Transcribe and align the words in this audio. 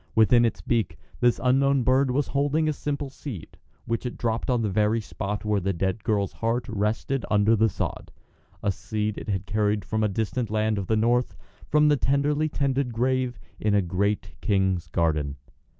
Within 0.15 0.45
its 0.45 0.61
beak 0.61 0.97
this 1.19 1.39
unknown 1.43 1.83
bird 1.83 2.09
was 2.09 2.29
holding 2.29 2.67
a 2.67 2.73
simple 2.73 3.11
seed, 3.11 3.55
which 3.85 4.03
it 4.03 4.17
dropped 4.17 4.49
on 4.49 4.63
the 4.63 4.67
very 4.71 4.99
spot 4.99 5.45
where 5.45 5.59
the 5.59 5.73
dead 5.73 6.03
girl's 6.03 6.31
heart 6.33 6.67
rested 6.67 7.23
under 7.29 7.55
the 7.55 7.69
sod 7.69 8.11
a 8.63 8.71
seed 8.71 9.19
it 9.19 9.29
had 9.29 9.45
carried 9.45 9.85
from 9.85 10.01
a 10.03 10.07
distant 10.07 10.49
land 10.49 10.79
of 10.79 10.87
the 10.87 10.97
north 10.97 11.35
from 11.69 11.87
the 11.87 11.97
tenderly 11.97 12.49
tended 12.49 12.91
grave 12.91 13.37
in 13.59 13.75
a 13.75 13.81
great 13.83 14.31
king's 14.41 14.87
garden. 14.87 15.35